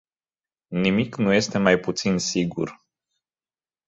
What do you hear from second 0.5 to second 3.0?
Nimic nu este mai puțin sigur.